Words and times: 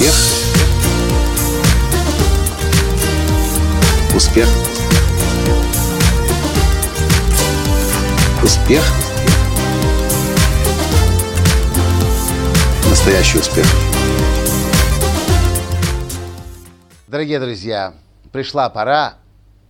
Успех. 0.00 0.14
Успех. 4.16 4.48
Успех. 8.42 8.82
Настоящий 12.88 13.40
успех. 13.40 13.66
Дорогие 17.06 17.38
друзья, 17.38 17.92
пришла 18.32 18.70
пора 18.70 19.16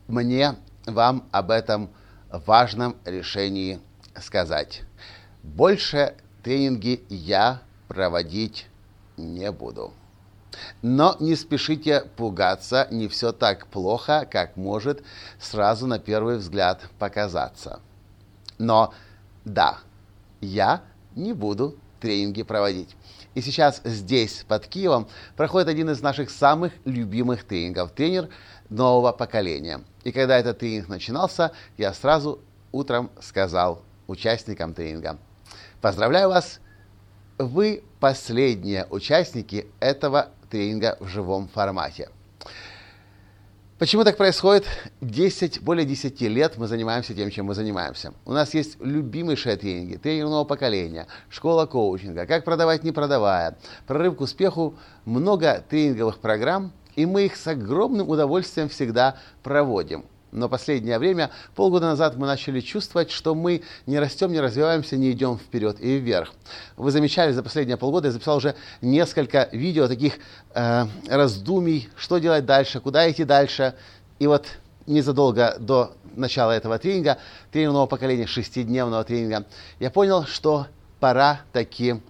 мне 0.06 0.54
вам 0.86 1.24
об 1.32 1.50
этом 1.50 1.90
важном 2.30 2.94
решении 3.04 3.80
сказать. 4.22 4.82
Больше 5.42 6.14
тренинги 6.44 7.02
я 7.08 7.62
проводить 7.88 8.68
не 9.16 9.50
буду. 9.50 9.92
Но 10.82 11.16
не 11.20 11.36
спешите 11.36 12.02
пугаться, 12.16 12.88
не 12.90 13.08
все 13.08 13.32
так 13.32 13.66
плохо, 13.66 14.26
как 14.30 14.56
может 14.56 15.02
сразу 15.38 15.86
на 15.86 15.98
первый 15.98 16.38
взгляд 16.38 16.82
показаться. 16.98 17.80
Но 18.58 18.92
да, 19.44 19.78
я 20.40 20.82
не 21.14 21.32
буду 21.32 21.76
тренинги 22.00 22.42
проводить. 22.42 22.96
И 23.34 23.40
сейчас 23.42 23.80
здесь, 23.84 24.44
под 24.48 24.66
Киевом, 24.66 25.08
проходит 25.36 25.68
один 25.68 25.90
из 25.90 26.02
наших 26.02 26.30
самых 26.30 26.72
любимых 26.84 27.44
тренингов. 27.44 27.92
Тренер 27.92 28.28
нового 28.68 29.12
поколения. 29.12 29.82
И 30.02 30.12
когда 30.12 30.38
этот 30.38 30.58
тренинг 30.58 30.88
начинался, 30.88 31.52
я 31.76 31.92
сразу 31.92 32.40
утром 32.72 33.10
сказал 33.20 33.82
участникам 34.06 34.74
тренинга, 34.74 35.18
поздравляю 35.80 36.28
вас, 36.28 36.60
вы 37.38 37.84
последние 38.00 38.86
участники 38.90 39.66
этого 39.78 40.30
тренинга 40.50 40.96
в 41.00 41.06
живом 41.06 41.48
формате. 41.48 42.10
Почему 43.78 44.04
так 44.04 44.18
происходит? 44.18 44.66
10, 45.00 45.62
более 45.62 45.86
10 45.86 46.20
лет 46.20 46.58
мы 46.58 46.66
занимаемся 46.66 47.14
тем, 47.14 47.30
чем 47.30 47.46
мы 47.46 47.54
занимаемся. 47.54 48.12
У 48.26 48.32
нас 48.32 48.52
есть 48.52 48.76
любимейшие 48.78 49.56
тренинги, 49.56 49.96
тренинг 49.96 50.28
нового 50.28 50.44
поколения, 50.44 51.06
школа 51.30 51.64
коучинга, 51.64 52.26
как 52.26 52.44
продавать 52.44 52.84
не 52.84 52.92
продавая, 52.92 53.56
прорыв 53.86 54.18
к 54.18 54.20
успеху, 54.20 54.74
много 55.06 55.64
тренинговых 55.70 56.18
программ, 56.18 56.72
и 56.94 57.06
мы 57.06 57.24
их 57.24 57.36
с 57.36 57.46
огромным 57.46 58.10
удовольствием 58.10 58.68
всегда 58.68 59.16
проводим. 59.42 60.04
Но 60.32 60.48
последнее 60.48 60.98
время, 60.98 61.30
полгода 61.54 61.86
назад, 61.86 62.16
мы 62.16 62.26
начали 62.26 62.60
чувствовать, 62.60 63.10
что 63.10 63.34
мы 63.34 63.62
не 63.86 63.98
растем, 63.98 64.30
не 64.30 64.40
развиваемся, 64.40 64.96
не 64.96 65.10
идем 65.10 65.38
вперед 65.38 65.80
и 65.80 65.98
вверх. 65.98 66.32
Вы 66.76 66.90
замечали, 66.92 67.32
за 67.32 67.42
последние 67.42 67.76
полгода 67.76 68.08
я 68.08 68.12
записал 68.12 68.36
уже 68.36 68.54
несколько 68.80 69.48
видео 69.52 69.88
таких 69.88 70.18
э, 70.54 70.86
раздумий, 71.08 71.88
что 71.96 72.18
делать 72.18 72.46
дальше, 72.46 72.80
куда 72.80 73.10
идти 73.10 73.24
дальше. 73.24 73.74
И 74.20 74.26
вот 74.26 74.46
незадолго 74.86 75.56
до 75.58 75.94
начала 76.14 76.52
этого 76.52 76.78
тренинга, 76.78 77.18
нового 77.52 77.86
поколения, 77.86 78.26
шестидневного 78.26 79.04
тренинга, 79.04 79.46
я 79.78 79.90
понял, 79.90 80.24
что 80.26 80.66
пора 81.00 81.40
таки 81.52 82.00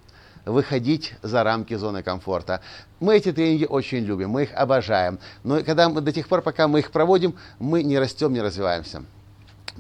выходить 0.45 1.15
за 1.23 1.43
рамки 1.43 1.75
зоны 1.75 2.03
комфорта. 2.03 2.61
Мы 3.01 3.17
эти 3.17 3.33
тренинги 3.33 3.65
очень 3.65 4.05
любим, 4.05 4.31
мы 4.31 4.45
их 4.45 4.55
обожаем. 4.55 5.19
Но 5.43 5.63
когда 5.63 5.89
мы, 5.89 6.01
до 6.01 6.13
тех 6.13 6.29
пор, 6.29 6.43
пока 6.43 6.69
мы 6.69 6.79
их 6.79 6.93
проводим, 6.93 7.35
мы 7.59 7.83
не 7.83 7.99
растем, 7.99 8.33
не 8.33 8.41
развиваемся. 8.41 9.03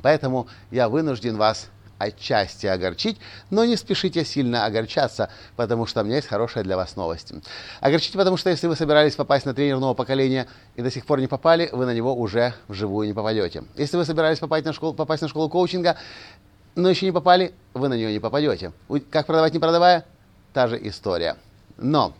Поэтому 0.03 0.49
я 0.71 0.89
вынужден 0.89 1.37
вас 1.37 1.69
отчасти 1.99 2.67
огорчить, 2.67 3.19
но 3.51 3.67
не 3.67 3.77
спешите 3.77 4.25
сильно 4.25 4.65
огорчаться, 4.65 5.29
потому 5.57 5.85
что 5.85 6.01
у 6.01 6.05
меня 6.05 6.17
есть 6.17 6.29
хорошая 6.29 6.65
для 6.65 6.77
вас 6.79 6.97
новость. 6.97 7.35
Огорчите, 7.81 8.17
потому 8.17 8.39
что 8.39 8.49
если 8.49 8.69
вы 8.69 8.75
собирались 8.75 9.17
попасть 9.17 9.45
на 9.45 9.53
тренер 9.53 9.79
нового 9.81 9.93
поколения 9.95 10.47
и 10.77 10.83
до 10.83 10.91
сих 10.91 11.05
пор 11.05 11.21
не 11.21 11.27
попали, 11.27 11.69
вы 11.73 11.85
на 11.85 11.93
него 11.93 12.15
уже 12.15 12.55
вживую 12.69 13.07
не 13.07 13.13
попадете. 13.13 13.65
Если 13.77 13.99
вы 13.99 14.07
собирались 14.07 14.39
попасть 14.39 14.65
на 14.65 14.73
школу, 14.73 14.95
попасть 14.95 15.21
на 15.21 15.29
школу 15.29 15.51
коучинга, 15.51 15.99
но 16.75 16.89
еще 16.89 17.05
не 17.05 17.13
попали, 17.13 17.53
вы 17.75 17.89
на 17.89 17.95
нее 17.95 18.13
не 18.13 18.19
попадете. 18.19 18.73
Как 19.11 19.27
продавать 19.27 19.53
не 19.53 19.59
продавая? 19.59 20.07
та 20.53 20.67
же 20.67 20.79
история. 20.83 21.37
Но 21.77 22.13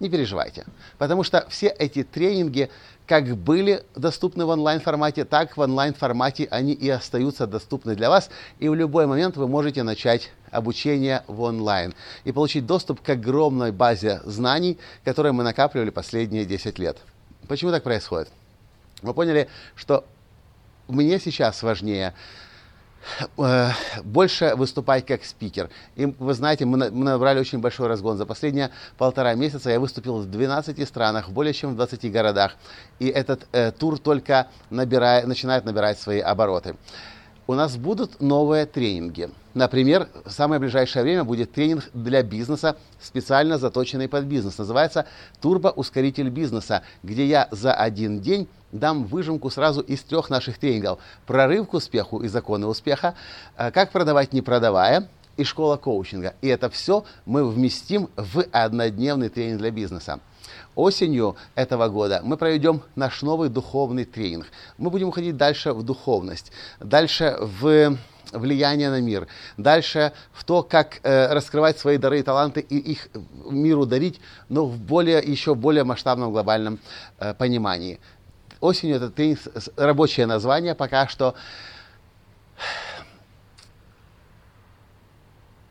не 0.00 0.08
переживайте, 0.08 0.64
потому 0.98 1.22
что 1.22 1.46
все 1.48 1.68
эти 1.68 2.02
тренинги 2.02 2.70
как 3.06 3.36
были 3.36 3.82
доступны 3.96 4.44
в 4.44 4.48
онлайн-формате, 4.48 5.24
так 5.24 5.56
в 5.56 5.60
онлайн-формате 5.60 6.46
они 6.50 6.72
и 6.72 6.88
остаются 6.88 7.46
доступны 7.46 7.96
для 7.96 8.08
вас, 8.08 8.30
и 8.60 8.68
в 8.68 8.74
любой 8.74 9.06
момент 9.06 9.36
вы 9.36 9.48
можете 9.48 9.82
начать 9.82 10.30
обучение 10.50 11.22
в 11.26 11.40
онлайн 11.42 11.92
и 12.24 12.32
получить 12.32 12.66
доступ 12.66 13.00
к 13.02 13.08
огромной 13.08 13.72
базе 13.72 14.20
знаний, 14.24 14.78
которые 15.04 15.32
мы 15.32 15.42
накапливали 15.42 15.90
последние 15.90 16.44
10 16.44 16.78
лет. 16.78 16.98
Почему 17.48 17.72
так 17.72 17.82
происходит? 17.82 18.28
Мы 19.02 19.12
поняли, 19.12 19.48
что 19.74 20.04
мне 20.86 21.18
сейчас 21.18 21.62
важнее 21.62 22.14
больше 24.04 24.54
выступать 24.56 25.06
как 25.06 25.24
спикер. 25.24 25.70
И 25.96 26.06
вы 26.06 26.34
знаете, 26.34 26.64
мы, 26.64 26.90
набрали 26.90 27.40
очень 27.40 27.58
большой 27.58 27.88
разгон. 27.88 28.16
За 28.16 28.26
последние 28.26 28.70
полтора 28.98 29.34
месяца 29.34 29.70
я 29.70 29.80
выступил 29.80 30.18
в 30.18 30.30
12 30.30 30.86
странах, 30.86 31.30
более 31.30 31.54
чем 31.54 31.72
в 31.72 31.76
20 31.76 32.12
городах. 32.12 32.56
И 32.98 33.08
этот 33.08 33.46
э, 33.52 33.72
тур 33.72 33.98
только 33.98 34.48
набирает, 34.70 35.26
начинает 35.26 35.64
набирать 35.64 35.98
свои 35.98 36.20
обороты. 36.20 36.76
У 37.46 37.54
нас 37.54 37.76
будут 37.76 38.20
новые 38.20 38.66
тренинги. 38.66 39.30
Например, 39.54 40.08
в 40.24 40.30
самое 40.30 40.60
ближайшее 40.60 41.02
время 41.02 41.24
будет 41.24 41.52
тренинг 41.52 41.90
для 41.92 42.22
бизнеса, 42.22 42.76
специально 43.00 43.58
заточенный 43.58 44.08
под 44.08 44.24
бизнес. 44.24 44.58
Называется 44.58 45.06
«Турбоускоритель 45.40 46.28
бизнеса», 46.28 46.82
где 47.02 47.26
я 47.26 47.48
за 47.50 47.74
один 47.74 48.20
день 48.20 48.48
дам 48.70 49.04
выжимку 49.04 49.50
сразу 49.50 49.80
из 49.80 50.02
трех 50.02 50.30
наших 50.30 50.58
тренингов. 50.58 51.00
Прорыв 51.26 51.68
к 51.68 51.74
успеху 51.74 52.22
и 52.22 52.28
законы 52.28 52.66
успеха, 52.66 53.14
э, 53.56 53.72
как 53.72 53.90
продавать 53.90 54.32
не 54.32 54.42
продавая, 54.42 55.08
и 55.36 55.44
школа 55.44 55.76
коучинга. 55.76 56.34
И 56.42 56.48
это 56.48 56.68
все 56.68 57.04
мы 57.24 57.48
вместим 57.48 58.10
в 58.16 58.44
однодневный 58.52 59.30
тренинг 59.30 59.58
для 59.58 59.70
бизнеса. 59.70 60.20
Осенью 60.74 61.36
этого 61.54 61.88
года 61.88 62.20
мы 62.22 62.36
проведем 62.36 62.82
наш 62.94 63.22
новый 63.22 63.48
духовный 63.48 64.04
тренинг. 64.04 64.46
Мы 64.78 64.90
будем 64.90 65.08
уходить 65.08 65.36
дальше 65.36 65.72
в 65.72 65.82
духовность, 65.82 66.52
дальше 66.78 67.36
в 67.40 67.96
влияние 68.32 68.90
на 68.90 69.00
мир, 69.00 69.26
дальше 69.56 70.12
в 70.32 70.44
то, 70.44 70.62
как 70.62 71.00
э, 71.02 71.32
раскрывать 71.32 71.78
свои 71.78 71.98
дары 71.98 72.20
и 72.20 72.22
таланты 72.22 72.60
и 72.60 72.76
их 72.76 73.08
миру 73.44 73.86
дарить, 73.86 74.20
но 74.48 74.66
в 74.66 74.78
более, 74.78 75.18
еще 75.18 75.54
более 75.54 75.84
масштабном 75.84 76.32
глобальном 76.32 76.78
э, 77.18 77.34
понимании. 77.34 77.98
Осенью 78.60 78.96
это 78.96 79.10
тренинг, 79.10 79.40
рабочее 79.76 80.26
название 80.26 80.74
пока 80.74 81.08
что 81.08 81.34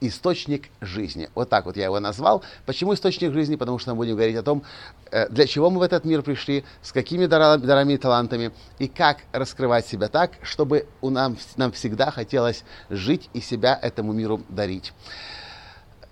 источник 0.02 0.70
жизни. 0.82 1.30
Вот 1.36 1.50
так 1.50 1.66
вот 1.66 1.78
я 1.78 1.86
его 1.86 2.00
назвал. 2.00 2.44
Почему 2.66 2.94
источник 2.94 3.34
жизни? 3.34 3.56
Потому 3.56 3.80
что 3.80 3.92
мы 3.92 3.98
будем 3.98 4.16
говорить 4.16 4.36
о 4.36 4.44
том, 4.44 4.64
э, 5.12 5.28
для 5.30 5.46
чего 5.46 5.70
мы 5.70 5.80
в 5.80 5.82
этот 5.82 6.06
мир 6.06 6.22
пришли, 6.22 6.64
с 6.82 6.92
какими 6.92 7.26
дарами, 7.26 7.94
и 7.94 7.98
талантами, 7.98 8.52
и 8.78 8.88
как 8.88 9.20
раскрывать 9.32 9.86
себя 9.86 10.08
так, 10.08 10.32
чтобы 10.42 10.88
у 11.02 11.10
нам, 11.10 11.38
нам 11.58 11.72
всегда 11.72 12.12
хотелось 12.12 12.64
жить 12.90 13.30
и 13.34 13.42
себя 13.42 13.78
этому 13.82 14.14
миру 14.14 14.42
дарить. 14.50 14.94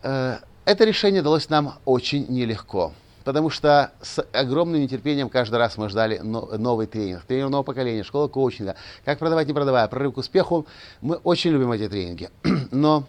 Э, 0.04 0.38
это 0.66 0.84
решение 0.84 1.22
далось 1.22 1.50
нам 1.50 1.76
очень 1.86 2.26
нелегко 2.28 2.94
потому 3.28 3.50
что 3.50 3.92
с 4.02 4.22
огромным 4.32 4.80
нетерпением 4.80 5.28
каждый 5.28 5.58
раз 5.58 5.76
мы 5.76 5.90
ждали 5.90 6.18
новый 6.20 6.88
тренинг, 6.88 7.26
тренинг 7.26 7.52
нового 7.52 7.66
поколения, 7.66 8.04
школа 8.04 8.30
коучинга, 8.30 8.78
как 9.04 9.20
продавать 9.20 9.48
не 9.48 9.54
продавая, 9.54 9.86
прорыв 9.90 10.14
к 10.14 10.18
успеху. 10.20 10.66
Мы 11.02 11.18
очень 11.18 11.52
любим 11.52 11.74
эти 11.74 11.90
тренинги, 11.90 12.30
но 12.72 13.04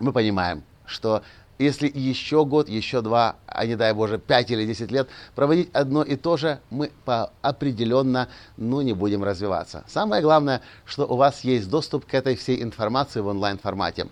мы 0.00 0.12
понимаем, 0.12 0.62
что 0.86 1.22
если 1.60 1.90
еще 1.92 2.46
год, 2.46 2.70
еще 2.70 3.02
два, 3.02 3.36
а 3.46 3.66
не 3.66 3.76
дай 3.76 3.92
Боже, 3.92 4.18
пять 4.18 4.50
или 4.50 4.64
десять 4.64 4.90
лет 4.90 5.08
проводить 5.34 5.68
одно 5.74 6.02
и 6.02 6.16
то 6.16 6.38
же, 6.38 6.58
мы 6.70 6.90
по 7.04 7.32
определенно 7.42 8.28
ну, 8.56 8.80
не 8.80 8.94
будем 8.94 9.22
развиваться. 9.22 9.84
Самое 9.86 10.22
главное, 10.22 10.62
что 10.86 11.04
у 11.04 11.16
вас 11.16 11.44
есть 11.44 11.68
доступ 11.68 12.06
к 12.06 12.14
этой 12.14 12.34
всей 12.34 12.62
информации 12.62 13.20
в 13.20 13.26
онлайн-формате. 13.26 14.06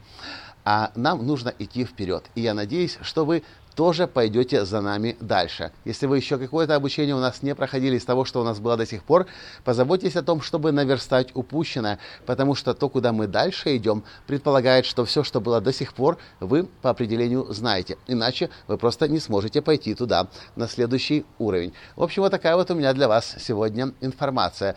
А 0.71 0.93
нам 0.97 1.27
нужно 1.27 1.55
идти 1.59 1.87
вперед. 1.87 2.27
И 2.35 2.43
я 2.43 2.53
надеюсь, 2.53 2.99
что 3.01 3.25
вы 3.25 3.43
тоже 3.75 4.07
пойдете 4.07 4.67
за 4.67 4.83
нами 4.83 5.17
дальше. 5.19 5.73
Если 5.87 6.05
вы 6.05 6.19
еще 6.19 6.37
какое-то 6.37 6.75
обучение 6.75 7.15
у 7.15 7.21
нас 7.21 7.43
не 7.43 7.55
проходили 7.55 7.97
из 7.97 8.05
того, 8.05 8.27
что 8.27 8.43
у 8.43 8.45
нас 8.45 8.61
было 8.61 8.77
до 8.77 8.85
сих 8.85 9.03
пор, 9.03 9.27
позаботьтесь 9.65 10.15
о 10.17 10.23
том, 10.23 10.43
чтобы 10.43 10.71
наверстать 10.71 11.31
упущенное, 11.33 11.99
потому 12.27 12.55
что 12.55 12.75
то, 12.75 12.91
куда 12.91 13.15
мы 13.15 13.29
дальше 13.29 13.79
идем, 13.79 14.05
предполагает, 14.27 14.85
что 14.85 15.07
все, 15.07 15.25
что 15.25 15.41
было 15.41 15.63
до 15.63 15.73
сих 15.73 15.95
пор, 15.95 16.19
вы 16.39 16.65
по 16.83 16.91
определению 16.91 17.47
знаете. 17.49 17.97
Иначе 18.07 18.51
вы 18.67 18.77
просто 18.77 19.09
не 19.09 19.21
сможете 19.21 19.63
пойти 19.63 19.95
туда, 19.95 20.27
на 20.55 20.69
следующий 20.69 21.25
уровень. 21.39 21.73
В 21.97 22.03
общем, 22.03 22.21
вот 22.25 22.31
такая 22.31 22.57
вот 22.57 22.71
у 22.71 22.75
меня 22.75 22.93
для 22.93 23.09
вас 23.09 23.37
сегодня 23.39 23.95
информация. 24.03 24.77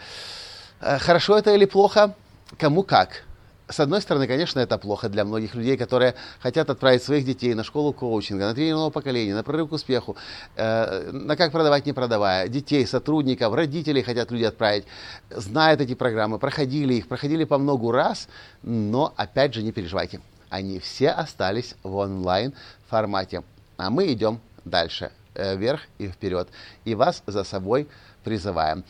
Э, 0.80 1.00
хорошо 1.00 1.38
это 1.38 1.54
или 1.54 1.66
плохо? 1.66 2.16
Кому 2.58 2.84
как 2.84 3.26
с 3.72 3.80
одной 3.80 4.02
стороны, 4.02 4.28
конечно, 4.28 4.60
это 4.60 4.78
плохо 4.78 5.10
для 5.10 5.26
многих 5.26 5.56
людей, 5.56 5.78
которые 5.78 6.16
хотят 6.40 6.70
отправить 6.70 7.04
своих 7.04 7.26
детей 7.26 7.54
на 7.54 7.64
школу 7.64 7.94
коучинга, 7.94 8.46
на 8.46 8.54
тренинг 8.54 8.76
нового 8.76 8.90
поколения, 8.90 9.36
на 9.36 9.44
прорыв 9.44 9.70
к 9.70 9.74
успеху, 9.74 10.16
э, 10.56 11.12
на 11.12 11.36
как 11.36 11.52
продавать, 11.52 11.86
не 11.86 11.94
продавая. 11.94 12.48
Детей, 12.48 12.86
сотрудников, 12.86 13.54
родителей 13.54 14.02
хотят 14.02 14.32
люди 14.32 14.44
отправить. 14.44 14.86
Знают 15.30 15.82
эти 15.82 15.96
программы, 15.96 16.40
проходили 16.40 16.96
их, 16.96 17.08
проходили 17.08 17.44
по 17.44 17.58
многу 17.58 17.92
раз, 17.92 18.28
но 18.64 19.14
опять 19.16 19.54
же 19.54 19.64
не 19.64 19.72
переживайте. 19.72 20.22
Они 20.50 20.80
все 20.80 21.10
остались 21.10 21.76
в 21.84 21.96
онлайн 21.96 22.54
формате. 22.90 23.44
А 23.78 23.90
мы 23.90 24.12
идем 24.12 24.40
дальше, 24.66 25.12
э, 25.34 25.56
вверх 25.56 25.82
и 25.98 26.08
вперед. 26.08 26.50
И 26.86 26.96
вас 26.96 27.24
за 27.26 27.44
собой 27.44 27.88
призываем. 28.24 28.84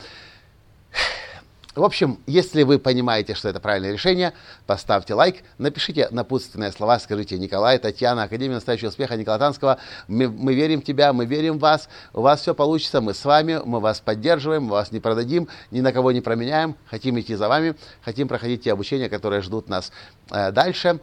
В 1.74 1.86
общем, 1.86 2.20
если 2.28 2.64
вы 2.64 2.80
понимаете, 2.80 3.34
что 3.34 3.48
это 3.48 3.62
правильное 3.62 3.94
решение, 3.94 4.34
поставьте 4.68 5.14
лайк, 5.14 5.38
напишите 5.58 6.10
напутственные 6.12 6.74
слова, 6.74 7.00
скажите 7.00 7.38
Николай, 7.38 7.80
Татьяна, 7.80 8.24
Академия 8.24 8.56
настоящего 8.56 8.90
успеха 8.90 9.16
Никола 9.16 9.40
Танского, 9.40 9.78
мы, 10.10 10.28
мы 10.28 10.54
верим 10.54 10.82
в 10.82 10.84
тебя, 10.84 11.14
мы 11.14 11.26
верим 11.26 11.60
в 11.60 11.62
вас, 11.62 11.88
у 12.12 12.22
вас 12.22 12.42
все 12.42 12.54
получится, 12.54 13.00
мы 13.00 13.14
с 13.14 13.24
вами, 13.24 13.62
мы 13.64 13.80
вас 13.80 14.02
поддерживаем, 14.02 14.64
мы 14.64 14.72
вас 14.72 14.92
не 14.92 15.00
продадим, 15.00 15.48
ни 15.72 15.80
на 15.80 15.94
кого 15.94 16.12
не 16.12 16.20
променяем, 16.20 16.76
хотим 16.88 17.18
идти 17.18 17.36
за 17.36 17.48
вами, 17.48 17.76
хотим 18.04 18.28
проходить 18.28 18.66
те 18.66 18.74
обучения, 18.74 19.08
которые 19.08 19.42
ждут 19.42 19.70
нас 19.70 19.94
э, 20.30 20.52
дальше. 20.52 21.00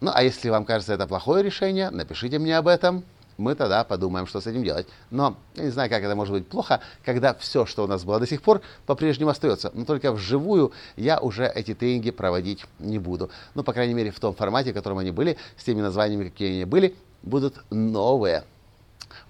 Ну, 0.00 0.10
а 0.14 0.22
если 0.22 0.48
вам 0.48 0.64
кажется 0.64 0.94
это 0.94 1.06
плохое 1.06 1.42
решение, 1.42 1.90
напишите 1.90 2.38
мне 2.38 2.56
об 2.56 2.68
этом, 2.68 3.04
мы 3.38 3.54
тогда 3.54 3.84
подумаем, 3.84 4.26
что 4.26 4.40
с 4.40 4.46
этим 4.46 4.62
делать. 4.62 4.86
Но 5.10 5.36
я 5.54 5.64
не 5.64 5.70
знаю, 5.70 5.88
как 5.88 6.02
это 6.02 6.14
может 6.14 6.34
быть 6.34 6.46
плохо, 6.46 6.80
когда 7.04 7.32
все, 7.34 7.64
что 7.64 7.84
у 7.84 7.86
нас 7.86 8.04
было 8.04 8.20
до 8.20 8.26
сих 8.26 8.42
пор, 8.42 8.60
по-прежнему 8.84 9.30
остается. 9.30 9.70
Но 9.72 9.84
только 9.84 10.12
вживую 10.12 10.72
я 10.96 11.18
уже 11.18 11.46
эти 11.46 11.72
тренинги 11.72 12.10
проводить 12.10 12.66
не 12.78 12.98
буду. 12.98 13.30
Ну, 13.54 13.62
по 13.62 13.72
крайней 13.72 13.94
мере, 13.94 14.10
в 14.10 14.20
том 14.20 14.34
формате, 14.34 14.72
в 14.72 14.74
котором 14.74 14.98
они 14.98 15.12
были, 15.12 15.38
с 15.56 15.64
теми 15.64 15.80
названиями, 15.80 16.28
какие 16.28 16.52
они 16.52 16.64
были, 16.64 16.94
будут 17.22 17.62
новые 17.70 18.44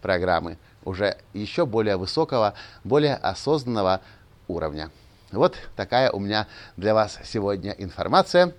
программы 0.00 0.58
уже 0.84 1.18
еще 1.34 1.66
более 1.66 1.96
высокого, 1.96 2.54
более 2.84 3.14
осознанного 3.14 4.00
уровня. 4.48 4.90
Вот 5.32 5.56
такая 5.76 6.10
у 6.10 6.18
меня 6.18 6.46
для 6.78 6.94
вас 6.94 7.18
сегодня 7.24 7.72
информация. 7.72 8.54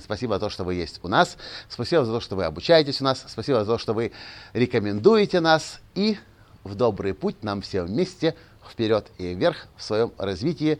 Спасибо 0.00 0.34
за 0.34 0.40
то, 0.40 0.50
что 0.50 0.64
вы 0.64 0.74
есть 0.74 1.00
у 1.02 1.08
нас. 1.08 1.36
Спасибо 1.68 2.04
за 2.04 2.12
то, 2.12 2.20
что 2.20 2.36
вы 2.36 2.44
обучаетесь 2.44 3.00
у 3.00 3.04
нас. 3.04 3.24
Спасибо 3.26 3.64
за 3.64 3.72
то, 3.72 3.78
что 3.78 3.94
вы 3.94 4.12
рекомендуете 4.52 5.40
нас. 5.40 5.80
И 5.94 6.18
в 6.64 6.74
добрый 6.74 7.14
путь 7.14 7.42
нам 7.42 7.62
все 7.62 7.82
вместе 7.82 8.34
вперед 8.68 9.06
и 9.18 9.34
вверх 9.34 9.66
в 9.76 9.82
своем 9.82 10.12
развитии 10.18 10.78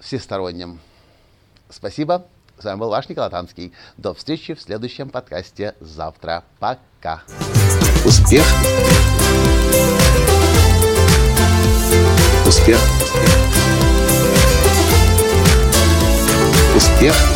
всестороннем. 0.00 0.80
Спасибо. 1.68 2.26
С 2.58 2.64
вами 2.64 2.78
был 2.78 2.88
ваш 2.88 3.08
Николай 3.08 3.30
Танский. 3.30 3.72
До 3.96 4.14
встречи 4.14 4.54
в 4.54 4.60
следующем 4.60 5.10
подкасте 5.10 5.74
завтра. 5.80 6.44
Пока. 6.58 7.22
Успех. 8.04 8.44
Успех. 12.46 12.78
Успех 16.74 17.35